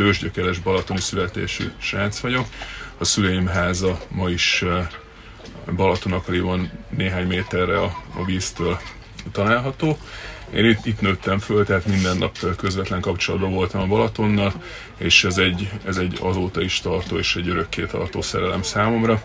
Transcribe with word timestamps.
tőzsgyökeres 0.00 0.58
balatoni 0.58 1.00
születésű 1.00 1.64
srác 1.78 2.18
vagyok. 2.20 2.46
A 2.98 3.04
szüleim 3.04 3.46
háza 3.46 4.00
ma 4.08 4.28
is 4.28 4.64
Balatonakariban 5.76 6.70
néhány 6.88 7.26
méterre 7.26 7.80
a, 7.80 8.02
a 8.16 8.24
víztől 8.24 8.80
található. 9.32 9.98
Én 10.54 10.64
itt, 10.64 10.86
itt 10.86 11.00
nőttem 11.00 11.38
föl, 11.38 11.64
tehát 11.64 11.86
minden 11.86 12.16
nap 12.16 12.56
közvetlen 12.56 13.00
kapcsolatban 13.00 13.52
voltam 13.52 13.80
a 13.80 13.86
Balatonnal, 13.86 14.52
és 14.96 15.24
ez 15.24 15.38
egy, 15.38 15.70
ez 15.86 15.96
egy 15.96 16.18
azóta 16.20 16.62
is 16.62 16.80
tartó 16.80 17.18
és 17.18 17.36
egy 17.36 17.48
örökké 17.48 17.84
tartó 17.84 18.22
szerelem 18.22 18.62
számomra. 18.62 19.22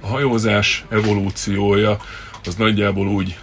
A 0.00 0.06
hajózás 0.06 0.84
evolúciója 0.88 1.98
az 2.46 2.54
nagyjából 2.54 3.06
úgy 3.06 3.38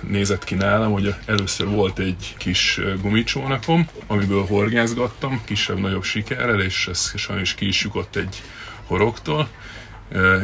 nézett 0.00 0.44
ki 0.44 0.54
nálam, 0.54 0.92
hogy 0.92 1.14
először 1.26 1.66
volt 1.66 1.98
egy 1.98 2.34
kis 2.38 2.80
gumicsónakom, 3.00 3.88
amiből 4.06 4.46
horgászgattam, 4.46 5.42
kisebb-nagyobb 5.44 6.02
sikerrel, 6.02 6.60
és 6.60 6.86
ez 6.86 7.12
sajnos 7.16 7.54
ki 7.54 7.66
is 7.66 7.86
egy 8.12 8.42
horogtól. 8.86 9.48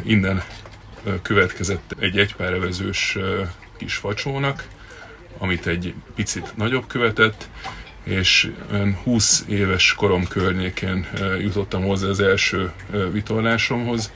Innen 0.05 0.43
következett 1.23 1.95
egy 1.99 2.19
egypár 2.19 2.53
evezős 2.53 3.19
kis 3.77 3.95
facsónak, 3.95 4.69
amit 5.39 5.67
egy 5.67 5.95
picit 6.15 6.57
nagyobb 6.57 6.87
követett, 6.87 7.49
és 8.05 8.53
20 9.03 9.45
éves 9.49 9.95
korom 9.95 10.27
környékén 10.27 11.09
jutottam 11.41 11.85
hozzá 11.85 12.09
az 12.09 12.21
első 12.21 12.73
vitorlásomhoz, 13.13 14.13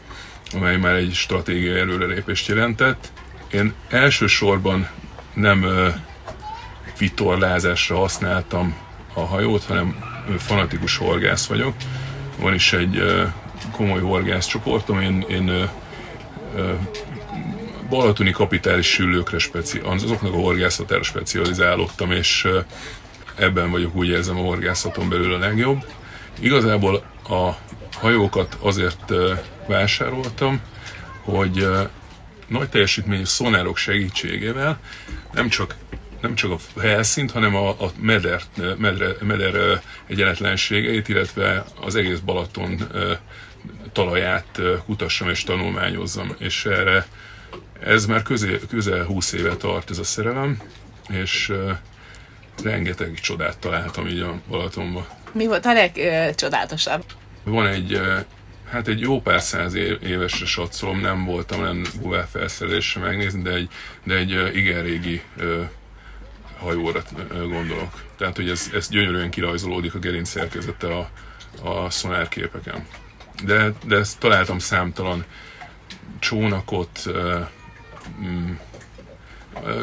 amely 0.53 0.77
már 0.77 0.95
egy 0.95 1.15
stratégiai 1.15 1.79
előrelépést 1.79 2.49
jelentett. 2.49 3.12
Én 3.52 3.74
elsősorban 3.88 4.88
nem 5.34 5.66
vitorlázásra 6.98 7.97
használtam 7.97 8.77
a 9.15 9.20
hajót, 9.20 9.65
hanem 9.65 10.05
fanatikus 10.38 10.97
horgász 10.97 11.47
vagyok. 11.47 11.75
Van 12.38 12.55
is 12.55 12.73
egy 12.73 13.02
komoly 13.70 14.01
horgászcsoportom, 14.01 15.00
én, 15.00 15.25
én 15.28 15.69
balatoni 17.89 18.31
kapitális 18.31 18.86
süllőkre 18.86 19.39
speci, 19.39 19.81
azoknak 19.84 20.33
a 20.33 20.37
horgászatára 20.37 21.03
specializálódtam, 21.03 22.12
és 22.12 22.48
ebben 23.34 23.70
vagyok, 23.70 23.94
úgy 23.94 24.09
érzem 24.09 24.39
a 24.39 24.42
horgászaton 24.42 25.09
belül 25.09 25.34
a 25.34 25.39
legjobb. 25.39 25.84
Igazából 26.41 27.03
a 27.28 27.50
hajókat 27.98 28.56
azért 28.61 29.12
vásároltam, 29.66 30.61
hogy 31.25 31.69
nagy 32.53 32.69
teljesítményű 32.69 33.25
szonárok 33.25 33.77
segítségével 33.77 34.81
nem 35.33 35.48
csak 35.48 35.77
nem 36.20 36.34
csak 36.34 36.50
a 36.75 36.81
helyszínt, 36.81 37.31
hanem 37.31 37.55
a, 37.55 37.69
a 37.69 37.92
meder, 38.00 38.41
medre, 38.78 39.09
meder 39.20 39.83
egyenetlenségeit, 40.06 41.09
illetve 41.09 41.64
az 41.81 41.94
egész 41.94 42.19
Balaton 42.19 42.89
talaját 43.92 44.61
kutassam 44.84 45.28
és 45.28 45.44
tanulmányozzam. 45.44 46.34
És 46.39 46.64
erre 46.64 47.06
ez 47.81 48.06
már 48.06 48.22
közel, 48.22 48.59
közel 48.69 49.05
20 49.05 49.33
éve 49.33 49.56
tart 49.56 49.91
ez 49.91 49.98
a 49.98 50.05
szerelem, 50.05 50.62
és 51.09 51.53
rengeteg 52.62 53.20
csodát 53.20 53.59
találtam 53.59 54.09
így 54.09 54.20
a 54.20 54.41
Balatonban. 54.48 55.06
Mi 55.33 55.47
volt 55.47 55.66
a 55.66 55.72
legcsodálatosabb? 55.72 57.05
Van 57.44 57.66
egy, 57.66 58.00
hát 58.73 58.89
egy 58.89 59.01
jó 59.01 59.20
pár 59.20 59.41
száz 59.41 59.75
évesre 60.03 60.47
satszolom, 60.47 61.01
nem 61.01 61.25
voltam 61.25 61.61
olyan 61.61 61.87
Google 62.01 62.27
felszerelésre 62.31 63.01
megnézni, 63.01 63.42
de 63.42 63.51
egy, 63.51 63.69
de 64.05 64.15
egy 64.15 64.56
igen 64.56 64.83
régi 64.83 65.23
hajóra 66.59 67.03
gondolok. 67.28 68.03
Tehát, 68.17 68.37
hogy 68.37 68.50
ez, 68.50 68.70
ez 68.75 68.89
gyönyörűen 68.89 69.31
kirajzolódik 69.31 69.95
a 69.95 69.98
gerinc 69.98 70.28
szerkezete 70.28 70.87
a, 70.97 71.11
a 71.62 71.91
szonárképeken. 71.91 72.87
De, 73.45 73.73
de 73.84 73.97
ezt 73.97 74.19
találtam 74.19 74.59
számtalan 74.59 75.25
csónakot, 76.19 77.11
Mm. 78.20 78.53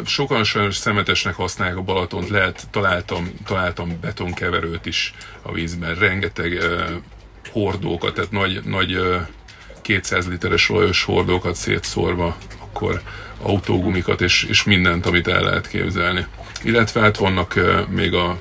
sokan 0.06 0.44
sajnos 0.44 0.76
szemetesnek 0.76 1.36
használják 1.36 1.78
a 1.78 1.82
Balatont, 1.82 2.30
lehet, 2.30 2.68
találtam, 2.72 3.32
találtam 3.46 4.00
betonkeverőt 4.02 4.86
is 4.86 5.14
a 5.42 5.52
vízben, 5.52 5.96
rengeteg 5.96 6.58
hordókat, 7.52 8.14
tehát 8.14 8.32
nagy, 8.32 8.62
nagy 8.64 8.96
uh, 8.96 9.22
200 9.82 10.28
literes 10.28 10.70
olajos 10.70 11.04
hordókat 11.04 11.56
szétszórva, 11.56 12.38
akkor 12.60 13.02
autógumikat 13.42 14.22
és, 14.22 14.44
és 14.44 14.64
mindent, 14.64 15.06
amit 15.06 15.28
el 15.28 15.42
lehet 15.42 15.68
képzelni. 15.68 16.26
Illetve 16.64 17.02
hát 17.02 17.18
vannak 17.18 17.60
még 17.90 18.14
a 18.14 18.38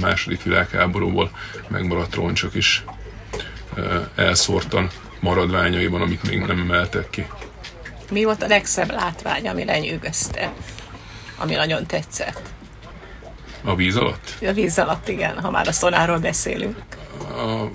második 0.00 0.42
világháborúból 0.42 1.30
megmaradt 1.68 2.14
roncsok 2.14 2.54
is 2.54 2.84
elszórtan 4.14 4.90
maradványaiban, 5.20 6.00
amit 6.00 6.28
még 6.28 6.38
nem 6.38 6.58
emeltek 6.58 7.10
ki. 7.10 7.26
Mi 8.10 8.24
volt 8.24 8.42
a 8.42 8.46
legszebb 8.46 8.90
látvány, 8.90 9.48
ami 9.48 9.64
lenyűgözte, 9.64 10.52
ami 11.36 11.54
nagyon 11.54 11.86
tetszett? 11.86 12.42
A 13.64 13.74
víz 13.74 13.96
alatt? 13.96 14.34
A 14.46 14.52
víz 14.52 14.78
alatt, 14.78 15.08
igen, 15.08 15.40
ha 15.40 15.50
már 15.50 15.68
a 15.68 15.72
szonáról 15.72 16.18
beszélünk. 16.18 16.76
A, 17.18 17.70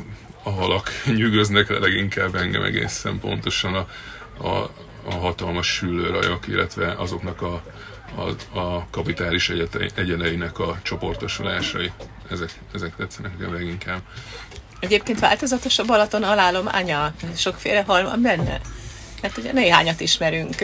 a 0.45 0.51
halak 0.51 0.89
nyűgöznek 1.05 1.79
leginkább 1.79 2.35
engem 2.35 2.63
egészen 2.63 3.19
pontosan 3.19 3.73
a, 3.73 3.87
a, 4.47 4.69
a 5.05 5.13
hatalmas 5.13 5.67
sülőrajok, 5.67 6.47
illetve 6.47 6.91
azoknak 6.91 7.41
a, 7.41 7.63
a, 8.15 8.57
a 8.59 8.87
kapitális 8.89 9.51
egyeneinek 9.95 10.59
a 10.59 10.79
csoportosulásai. 10.83 11.91
Ezek, 12.29 12.49
ezek 12.73 12.95
tetszenek 12.95 13.37
nekem 13.37 13.53
leginkább. 13.53 14.01
Egyébként 14.79 15.19
változatos 15.19 15.79
a 15.79 15.85
Balaton 15.85 16.23
alállománya? 16.23 17.13
Sokféle 17.35 17.83
hal 17.83 18.03
van 18.03 18.21
benne? 18.21 18.61
Hát 19.21 19.37
ugye 19.37 19.51
néhányat 19.51 19.99
ismerünk 19.99 20.55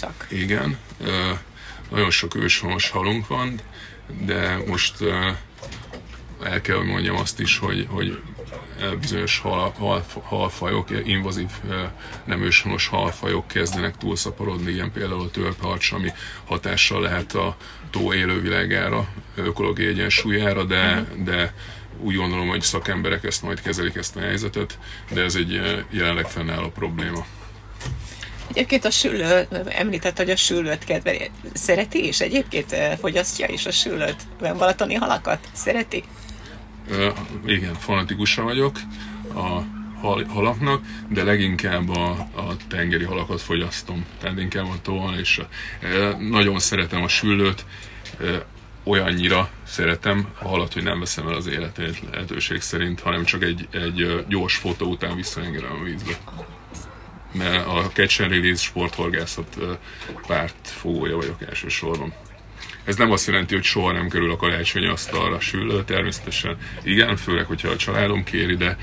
csak. 0.00 0.26
Igen, 0.30 0.78
nagyon 1.90 2.10
sok 2.10 2.34
őshonos 2.34 2.90
halunk 2.90 3.26
van, 3.26 3.60
de 4.20 4.62
most 4.66 4.94
el 6.44 6.60
kell, 6.60 6.76
hogy 6.76 6.86
mondjam 6.86 7.16
azt 7.16 7.40
is, 7.40 7.58
hogy, 7.58 7.86
hogy 7.90 8.22
bizonyos 9.00 9.38
hal, 9.38 9.74
hal, 9.78 10.04
halfajok, 10.22 10.88
invazív 11.04 11.50
nem 12.24 12.42
őshonos 12.42 12.86
halfajok 12.86 13.46
kezdenek 13.46 13.96
túlszaporodni, 13.96 14.72
ilyen 14.72 14.92
például 14.92 15.20
a 15.20 15.30
törpeharcs, 15.30 15.92
ami 15.92 16.12
hatással 16.44 17.00
lehet 17.00 17.34
a 17.34 17.56
tó 17.90 18.14
élővilágára, 18.14 19.08
ökológiai 19.34 19.88
egyensúlyára, 19.88 20.64
de, 20.64 21.06
de 21.24 21.54
úgy 22.02 22.14
gondolom, 22.14 22.48
hogy 22.48 22.60
szakemberek 22.60 23.24
ezt 23.24 23.42
majd 23.42 23.60
kezelik 23.60 23.94
ezt 23.94 24.16
a 24.16 24.20
helyzetet, 24.20 24.78
de 25.10 25.22
ez 25.22 25.34
egy 25.34 25.60
jelenleg 25.90 26.26
fennálló 26.26 26.68
probléma. 26.68 27.26
Egyébként 28.50 28.84
a 28.84 28.90
sülő, 28.90 29.48
említett, 29.68 30.16
hogy 30.16 30.30
a 30.30 30.36
sülőt 30.36 30.84
kedveli. 30.84 31.30
Szereti 31.52 32.06
is? 32.06 32.20
Egyébként 32.20 32.76
fogyasztja 33.00 33.48
is 33.48 33.66
a 33.66 33.70
sülőt? 33.70 34.16
Olyan 34.42 34.58
balatoni 34.58 34.94
halakat? 34.94 35.38
Szereti? 35.52 36.04
Igen, 37.46 37.74
fanatikusan 37.74 38.44
vagyok 38.44 38.78
a 39.34 39.62
hal, 40.00 40.24
halaknak, 40.24 40.84
de 41.08 41.24
leginkább 41.24 41.88
a, 41.88 42.10
a 42.34 42.56
tengeri 42.68 43.04
halakat 43.04 43.40
fogyasztom. 43.40 44.06
Tehát 44.20 44.38
inkább 44.38 44.66
a 44.66 44.80
tóval, 44.82 45.18
és 45.18 45.38
a, 45.38 45.46
nagyon 46.18 46.58
szeretem 46.58 47.02
a 47.02 47.08
sülőt, 47.08 47.64
uh, 48.20 48.36
olyannyira 48.84 49.50
szeretem 49.66 50.28
a 50.38 50.48
halat, 50.48 50.72
hogy 50.72 50.82
nem 50.82 50.98
veszem 50.98 51.28
el 51.28 51.34
az 51.34 51.46
életét 51.46 52.02
lehetőség 52.10 52.60
szerint, 52.60 53.00
hanem 53.00 53.24
csak 53.24 53.42
egy, 53.42 53.68
egy 53.70 54.24
gyors 54.28 54.56
fotó 54.56 54.90
után 54.90 55.16
visszaengedem 55.16 55.72
a 55.80 55.84
vízbe 55.84 56.18
mert 57.32 57.66
a 57.66 57.90
Catch 57.92 58.20
and 58.20 58.30
Release 58.30 58.62
sporthorgászat 58.62 59.58
fogója 60.62 61.16
vagyok 61.16 61.42
elsősorban. 61.42 62.12
Ez 62.84 62.96
nem 62.96 63.10
azt 63.10 63.26
jelenti, 63.26 63.54
hogy 63.54 63.64
soha 63.64 63.92
nem 63.92 64.08
kerül 64.08 64.30
a 64.30 64.36
karácsonyi 64.36 64.86
asztalra. 64.86 65.40
Sül, 65.40 65.84
természetesen. 65.84 66.56
Igen, 66.82 67.16
főleg, 67.16 67.44
hogyha 67.44 67.68
a 67.68 67.76
családom 67.76 68.24
kéri, 68.24 68.56
de, 68.56 68.76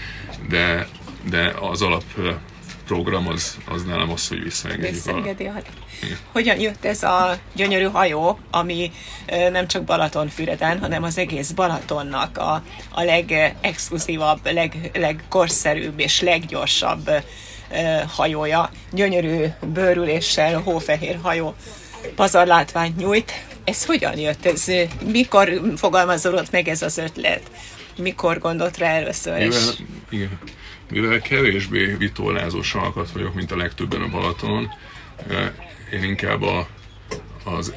de, 0.50 0.88
de 1.30 1.54
az 1.60 1.82
alap 1.82 2.04
program 2.88 3.28
az, 3.28 3.58
az 3.66 3.84
nálam 3.84 4.12
az, 4.12 4.28
hogy 4.28 4.44
visszaengedjük 4.44 4.94
Visszaengedi 4.94 5.46
a 5.46 5.54
Hogyan 6.32 6.60
jött 6.60 6.86
ez 6.86 7.04
a 7.04 7.38
gyönyörű 7.54 7.86
hajó, 7.86 8.40
ami 8.52 8.92
nem 9.52 9.68
csak 9.68 9.84
Balatonfüreden, 9.84 10.80
hanem 10.80 11.04
az 11.04 11.18
egész 11.18 11.52
Balatonnak 11.52 12.38
a, 12.38 12.64
a 12.92 13.04
legexkluzívabb, 13.04 14.40
leg, 14.44 14.92
legkorszerűbb 14.94 16.00
és 16.00 16.22
leggyorsabb 16.22 17.10
hajója, 18.16 18.70
gyönyörű 18.92 19.46
bőrüléssel, 19.74 20.62
hófehér 20.62 21.20
hajó, 21.22 21.56
pazarlátványt 22.16 22.98
nyújt. 22.98 23.46
Ez 23.68 23.86
hogyan 23.86 24.18
jött? 24.18 24.46
Ez 24.46 24.72
mikor 25.06 25.62
fogalmazódott 25.76 26.52
meg 26.52 26.68
ez 26.68 26.82
az 26.82 26.98
ötlet? 26.98 27.52
Mikor 27.98 28.40
gondolt 28.40 28.78
rá 28.78 28.90
először? 28.90 29.38
Mivel, 29.38 29.74
igen, 30.10 30.40
mivel 30.90 31.22
kevésbé 31.22 31.86
vitolázó 31.86 32.62
salkat 32.62 33.12
vagyok, 33.12 33.34
mint 33.34 33.52
a 33.52 33.58
legtöbben 33.58 34.02
a 34.02 34.10
Balatonon, 34.10 34.70
én 35.92 36.04
inkább 36.04 36.42
a, 36.42 36.68
az, 37.44 37.74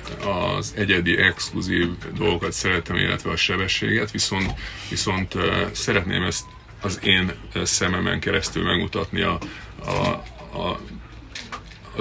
az 0.58 0.72
egyedi, 0.76 1.19
exkluzív 1.19 1.88
dolgokat 2.14 2.52
szeretem, 2.52 2.96
illetve 2.96 3.31
a 3.31 3.37
sebességet, 3.37 4.10
viszont, 4.10 4.52
viszont 4.88 5.34
szeretném 5.72 6.22
ezt 6.22 6.44
az 6.81 6.98
én 7.02 7.32
szememen 7.62 8.20
keresztül 8.20 8.62
megmutatni 8.62 9.20
a, 9.20 9.38
a, 9.84 10.22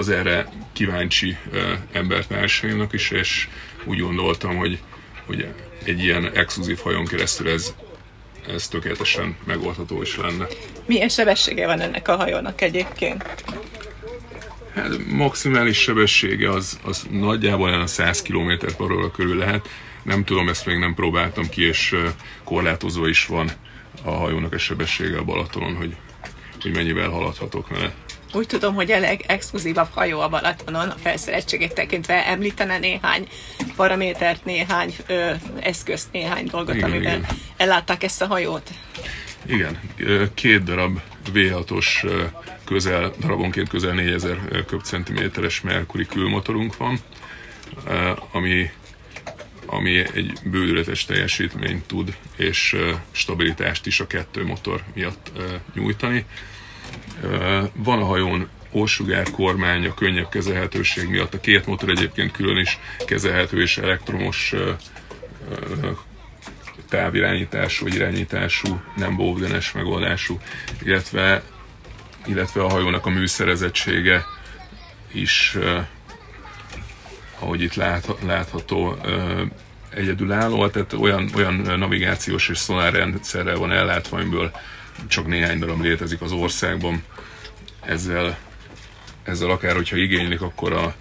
az 0.00 0.08
erre 0.08 0.48
kíváncsi 0.72 1.36
embertársaimnak 1.92 2.92
is, 2.92 3.10
és 3.10 3.48
úgy 3.84 4.00
gondoltam, 4.00 4.56
hogy, 4.56 4.78
hogy 5.26 5.46
egy 5.84 6.02
ilyen 6.02 6.30
exkluzív 6.34 6.78
hajon 6.78 7.06
keresztül 7.06 7.50
ez, 7.50 7.74
ez 8.54 8.68
tökéletesen 8.68 9.36
megoldható 9.44 10.02
is 10.02 10.16
lenne. 10.16 10.46
Milyen 10.86 11.08
sebessége 11.08 11.66
van 11.66 11.80
ennek 11.80 12.08
a 12.08 12.16
hajónak 12.16 12.60
egyébként? 12.60 13.24
Hát 14.74 15.06
maximális 15.06 15.78
sebessége 15.78 16.50
az, 16.50 16.78
az 16.84 17.06
nagyjából 17.10 17.68
olyan 17.68 17.86
100 17.86 18.22
km 18.22 18.52
per 18.58 18.90
óra 18.90 19.10
körül 19.10 19.36
lehet. 19.36 19.68
Nem 20.02 20.24
tudom, 20.24 20.48
ezt 20.48 20.66
még 20.66 20.78
nem 20.78 20.94
próbáltam 20.94 21.48
ki, 21.48 21.62
és 21.62 21.96
korlátozva 22.44 23.08
is 23.08 23.26
van 23.26 23.50
a 24.02 24.10
hajónak 24.10 24.52
a 24.52 24.58
sebessége 24.58 25.18
a 25.18 25.24
Balatonon, 25.24 25.74
hogy, 25.76 25.96
hogy 26.60 26.74
mennyivel 26.74 27.08
haladhatok 27.08 27.68
vele. 27.68 27.94
Úgy 28.32 28.46
tudom, 28.46 28.74
hogy 28.74 28.90
a 28.90 28.98
legexkluzívabb 28.98 29.88
hajó 29.90 30.20
a 30.20 30.28
Balatonon, 30.28 30.88
a 30.88 30.96
felszereltségét 31.02 31.74
tekintve 31.74 32.26
említene 32.26 32.78
néhány 32.78 33.28
paramétert, 33.76 34.44
néhány 34.44 34.94
ö, 35.06 35.32
eszközt, 35.60 36.12
néhány 36.12 36.46
dolgot, 36.46 36.74
igen, 36.74 36.90
amivel 36.90 37.16
igen. 37.16 37.26
ellátták 37.56 38.02
ezt 38.02 38.22
a 38.22 38.26
hajót. 38.26 38.70
Igen, 39.46 39.80
két 40.34 40.62
darab 40.62 41.00
V6-os 41.34 41.86
közel, 42.64 43.12
darabonként 43.20 43.68
közel 43.68 43.94
4000 43.94 44.64
köbcentiméteres 44.66 45.60
Mercury 45.60 46.06
külmotorunk 46.06 46.76
van, 46.76 46.98
ami, 48.32 48.70
ami 49.66 49.98
egy 49.98 50.32
bődületes 50.44 51.04
teljesítményt 51.04 51.86
tud, 51.86 52.16
és 52.36 52.76
stabilitást 53.10 53.86
is 53.86 54.00
a 54.00 54.06
kettő 54.06 54.44
motor 54.44 54.82
miatt 54.94 55.30
nyújtani. 55.74 56.24
Van 57.72 57.98
a 57.98 58.04
hajón 58.04 58.48
ósugár 58.72 59.30
kormány 59.30 59.86
a 59.86 59.94
könnyebb 59.94 60.28
kezelhetőség 60.28 61.08
miatt. 61.08 61.34
A 61.34 61.40
két 61.40 61.66
motor 61.66 61.88
egyébként 61.88 62.32
külön 62.32 62.56
is 62.56 62.78
kezelhető 63.06 63.60
és 63.60 63.78
elektromos 63.78 64.54
távirányítású 66.88 67.84
vagy 67.84 67.94
irányítású, 67.94 68.80
nem 68.96 69.16
bóvdenes 69.16 69.72
megoldású, 69.72 70.38
illetve, 70.82 71.42
illetve 72.26 72.62
a 72.62 72.68
hajónak 72.68 73.06
a 73.06 73.10
műszerezettsége 73.10 74.24
is, 75.12 75.56
ahogy 77.38 77.62
itt 77.62 77.74
lát, 77.74 78.14
látható, 78.26 78.96
egyedülálló, 79.90 80.68
tehát 80.68 80.92
olyan, 80.92 81.30
olyan 81.36 81.54
navigációs 81.78 82.48
és 82.48 82.58
szonárrendszerrel 82.58 83.56
van 83.56 83.72
ellátva, 83.72 84.16
amiből 84.16 84.50
csak 85.08 85.26
néhány 85.26 85.58
darab 85.58 85.80
létezik 85.80 86.20
az 86.20 86.32
országban. 86.32 87.02
Ezzel, 87.80 88.38
ezzel 89.24 89.50
akár, 89.50 89.74
hogyha 89.74 89.96
igénylik, 89.96 90.40
akkor 90.40 90.72
a, 90.72 90.94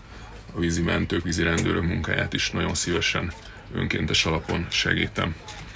a 0.54 0.60
vízimentők, 0.60 1.24
vízirendőrök 1.24 1.84
munkáját 1.84 2.34
is 2.34 2.50
nagyon 2.50 2.74
szívesen 2.74 3.34
önkéntes 3.74 4.26
alapon 4.26 4.68
segítem. 4.70 5.36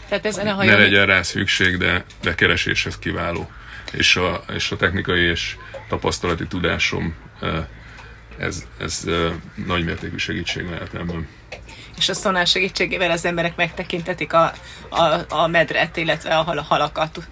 Tehát 0.10 0.26
ezen 0.26 0.48
a 0.48 0.54
hajón... 0.54 0.74
Ne 0.74 0.80
legyen 0.80 1.06
rá 1.06 1.22
szükség, 1.22 1.78
de, 1.78 2.06
de 2.22 2.36
kereséshez 2.36 3.00
kiváló. 3.00 3.52
És 3.92 4.16
a, 4.16 4.44
és 4.54 4.72
a 4.72 4.76
technikai 4.76 5.22
és 5.22 5.56
tapasztalati 5.90 6.48
tudásom 6.48 7.16
ez, 8.38 8.66
ez 8.80 9.04
nagy 9.66 9.86
mértékű 9.86 10.18
segítség 10.18 10.70
lehet 10.70 10.94
ebben 10.94 11.28
és 11.98 12.10
a 12.10 12.14
szonár 12.14 12.48
segítségével 12.48 13.12
az 13.12 13.26
emberek 13.26 13.56
megtekintetik 13.56 14.34
a, 14.34 14.54
a, 14.90 15.26
a 15.30 15.48
medret, 15.48 15.98
illetve 15.98 16.38
a 16.38 16.42
hal, 16.42 16.66
halakat, 16.70 17.28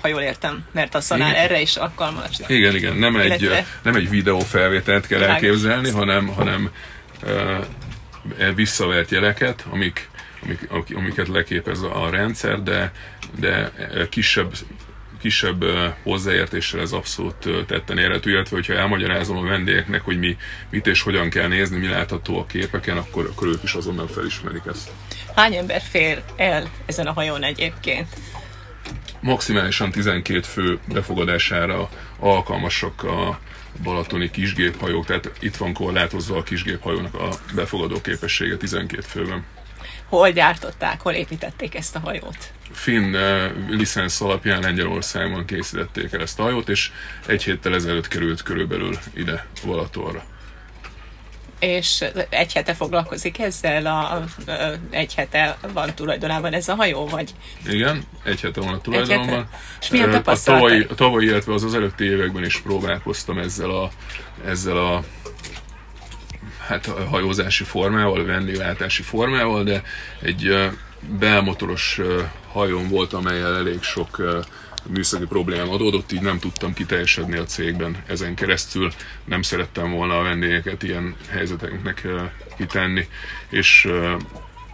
ha 0.00 0.08
jól 0.08 0.20
értem, 0.20 0.64
mert 0.72 0.94
a 0.94 1.00
szonár 1.00 1.30
igen. 1.30 1.42
erre 1.42 1.60
is 1.60 1.76
alkalmas. 1.76 2.38
Igen, 2.46 2.74
igen, 2.74 2.96
nem 2.96 3.16
egy, 3.16 3.50
nem 3.82 3.94
egy 3.94 4.08
videófelvételt 4.08 5.06
kell 5.06 5.22
elképzelni, 5.22 5.90
hanem, 5.90 6.26
hanem 6.26 6.70
uh, 7.22 8.54
visszavert 8.54 9.10
jeleket, 9.10 9.64
amik, 9.70 10.08
amik, 10.68 10.96
amiket 10.96 11.28
leképez 11.28 11.82
a 11.82 12.08
rendszer, 12.10 12.62
de, 12.62 12.92
de 13.38 13.72
kisebb 14.10 14.52
kisebb 15.24 15.64
hozzáértéssel 16.02 16.80
ez 16.80 16.92
abszolút 16.92 17.66
tetten 17.66 17.98
érhető, 17.98 18.30
illetve 18.30 18.56
hogyha 18.56 18.74
elmagyarázom 18.74 19.36
a 19.36 19.42
vendégeknek, 19.42 20.00
hogy 20.00 20.18
mi 20.18 20.36
mit 20.70 20.86
és 20.86 21.02
hogyan 21.02 21.30
kell 21.30 21.48
nézni, 21.48 21.78
mi 21.78 21.86
látható 21.86 22.38
a 22.38 22.46
képeken, 22.46 22.96
akkor, 22.96 23.24
akkor 23.30 23.48
ők 23.48 23.62
is 23.62 23.72
azonnal 23.72 24.08
felismerik 24.08 24.62
ezt. 24.68 24.90
Hány 25.34 25.54
ember 25.54 25.80
fér 25.80 26.22
el 26.36 26.70
ezen 26.86 27.06
a 27.06 27.12
hajón 27.12 27.42
egyébként? 27.42 28.08
Maximálisan 29.20 29.90
12 29.90 30.40
fő 30.40 30.78
befogadására 30.92 31.88
alkalmasak 32.18 33.02
a 33.02 33.38
balatoni 33.82 34.30
kisgéphajók, 34.30 35.06
tehát 35.06 35.30
itt 35.40 35.56
van 35.56 35.72
korlátozva 35.72 36.36
a 36.36 36.42
kisgéphajónak 36.42 37.14
a 37.14 37.28
befogadó 37.54 38.00
képessége 38.00 38.56
12 38.56 39.02
főben 39.02 39.44
hol 40.08 40.30
gyártották, 40.30 41.00
hol 41.00 41.12
építették 41.12 41.74
ezt 41.74 41.96
a 41.96 41.98
hajót? 41.98 42.52
Finn 42.72 43.14
uh, 43.14 43.50
licensz 43.68 44.20
alapján 44.20 44.60
Lengyelországban 44.60 45.44
készítették 45.44 46.12
el 46.12 46.20
ezt 46.20 46.38
a 46.38 46.42
hajót, 46.42 46.68
és 46.68 46.90
egy 47.26 47.44
héttel 47.44 47.74
ezelőtt 47.74 48.08
került 48.08 48.42
körülbelül 48.42 48.98
ide 49.14 49.46
Balatonra. 49.66 50.24
És 51.58 52.04
egy 52.28 52.52
hete 52.52 52.74
foglalkozik 52.74 53.38
ezzel, 53.38 53.86
a, 53.86 54.14
a, 54.14 54.26
egy 54.90 55.14
hete 55.14 55.56
van 55.72 55.94
tulajdonában 55.94 56.52
ez 56.52 56.68
a 56.68 56.74
hajó, 56.74 57.06
vagy? 57.06 57.34
Igen, 57.68 58.02
egy 58.24 58.40
hete 58.40 58.60
van 58.60 58.74
a 58.74 58.80
tulajdonban. 58.80 59.48
És 59.80 59.88
milyen 59.88 60.12
a 60.12 60.36
tavalyi, 60.44 60.86
a 60.90 60.94
tavalyi, 60.94 61.26
illetve 61.26 61.52
az 61.52 61.62
az 61.64 61.74
előtti 61.74 62.04
években 62.04 62.44
is 62.44 62.60
próbálkoztam 62.60 63.38
ezzel 63.38 63.70
a, 63.70 63.90
ezzel 64.46 64.76
a 64.76 65.02
hát 66.66 66.86
hajózási 66.86 67.64
formával, 67.64 68.24
vendéglátási 68.24 69.02
formával, 69.02 69.64
de 69.64 69.82
egy 70.20 70.70
belmotoros 71.18 72.00
hajón 72.52 72.88
volt, 72.88 73.12
amelyel 73.12 73.56
elég 73.56 73.82
sok 73.82 74.22
műszaki 74.86 75.24
problémám 75.24 75.70
adódott, 75.70 76.12
így 76.12 76.22
nem 76.22 76.38
tudtam 76.38 76.74
kiteljesedni 76.74 77.36
a 77.36 77.44
cégben 77.44 77.96
ezen 78.06 78.34
keresztül. 78.34 78.92
Nem 79.24 79.42
szerettem 79.42 79.90
volna 79.90 80.18
a 80.18 80.22
vendégeket 80.22 80.82
ilyen 80.82 81.16
helyzeteknek 81.30 82.06
kitenni, 82.56 83.08
és 83.48 83.88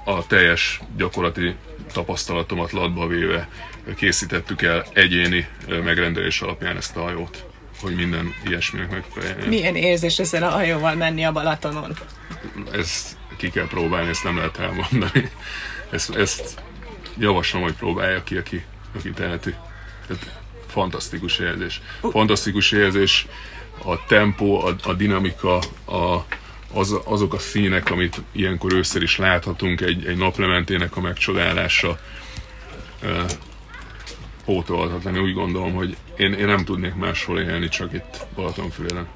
a 0.05 0.27
teljes 0.27 0.81
gyakorlati 0.97 1.55
tapasztalatomat 1.93 2.73
latba 2.73 3.07
véve 3.07 3.49
készítettük 3.97 4.63
el 4.63 4.85
egyéni 4.93 5.49
megrendelés 5.85 6.41
alapján 6.41 6.77
ezt 6.77 6.97
a 6.97 7.03
hajót 7.03 7.50
hogy 7.81 7.95
minden 7.95 8.35
ilyesminek 8.47 8.91
megfeleljen. 8.91 9.49
Milyen 9.49 9.77
érzés 9.77 10.19
ezen 10.19 10.43
a 10.43 10.49
hajóval 10.49 10.95
menni 10.95 11.25
a 11.25 11.33
Balatonon? 11.33 11.97
Ezt 12.73 13.17
ki 13.37 13.51
kell 13.51 13.67
próbálni, 13.67 14.09
ezt 14.09 14.25
nem 14.25 14.37
lehet 14.37 14.59
elmondani. 14.59 15.31
Ezt, 15.91 16.15
ezt 16.15 16.63
javaslom, 17.19 17.63
hogy 17.63 17.75
próbálja 17.75 18.23
ki, 18.23 18.37
aki, 18.37 18.65
aki 18.97 19.11
teheti. 19.11 19.55
Tehát 20.07 20.41
fantasztikus 20.67 21.39
érzés. 21.39 21.81
Fantasztikus 22.01 22.73
érzés 22.73 23.27
a 23.85 24.07
tempó, 24.07 24.65
a, 24.65 24.77
a 24.83 24.93
dinamika, 24.93 25.59
a, 25.85 26.25
az, 26.73 26.97
azok 27.05 27.35
a 27.35 27.39
színek, 27.39 27.91
amit 27.91 28.21
ilyenkor 28.33 28.73
ősszel 28.73 29.03
is 29.03 29.17
láthatunk, 29.17 29.81
egy, 29.81 30.07
egy 30.07 30.17
naplementének 30.17 30.97
a 30.97 31.01
megcsodálása 31.01 31.99
pótolhatatlan. 34.51 35.19
Úgy 35.19 35.35
gondolom, 35.35 35.73
hogy 35.73 35.97
én, 36.17 36.33
én 36.33 36.47
nem 36.47 36.65
tudnék 36.65 36.95
máshol 36.95 37.41
élni, 37.41 37.69
csak 37.69 37.93
itt 37.93 38.27
Balatonfüreden. 38.35 39.07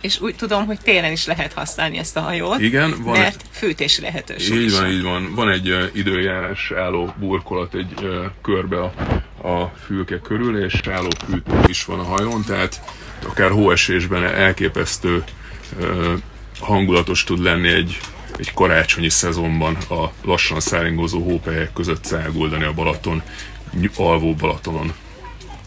És 0.00 0.20
úgy 0.20 0.34
tudom, 0.34 0.66
hogy 0.66 0.80
télen 0.80 1.12
is 1.12 1.26
lehet 1.26 1.52
használni 1.52 1.98
ezt 1.98 2.16
a 2.16 2.20
hajót. 2.20 2.60
Igen, 2.60 2.94
van 3.02 3.18
mert 3.18 3.42
egy... 3.42 3.48
fűtési 3.50 4.00
lehetőség 4.00 4.56
Így 4.56 4.72
van, 4.72 4.90
így 4.90 5.02
van. 5.02 5.34
Van 5.34 5.50
egy 5.50 5.70
uh, 5.70 5.84
időjárás 5.92 6.72
álló 6.76 7.14
burkolat 7.18 7.74
egy 7.74 7.92
uh, 8.02 8.24
körbe 8.42 8.80
a, 8.80 8.92
a 9.48 9.72
fülke 9.84 10.18
körül, 10.18 10.64
és 10.64 10.80
álló 10.90 11.08
fűtő 11.26 11.60
is 11.66 11.84
van 11.84 11.98
a 11.98 12.04
hajón, 12.04 12.44
tehát 12.46 12.80
akár 13.28 13.50
hóesésben 13.50 14.24
elképesztő 14.24 15.24
uh, 15.78 16.12
hangulatos 16.60 17.24
tud 17.24 17.42
lenni 17.42 17.68
egy, 17.68 17.98
egy 18.36 18.52
karácsonyi 18.54 19.08
szezonban 19.08 19.74
a 19.74 20.12
lassan 20.24 20.60
száringozó 20.60 21.22
hópelyek 21.22 21.72
között 21.72 22.04
száguldani 22.04 22.64
a 22.64 22.72
Balaton 22.72 23.22
alvó 23.96 24.34
Balatonon. 24.34 24.94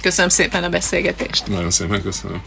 Köszönöm 0.01 0.29
szépen 0.29 0.63
a 0.63 0.69
beszélgetést. 0.69 1.47
Nagyon 1.47 1.71
szépen 1.71 2.01
köszönöm. 2.01 2.39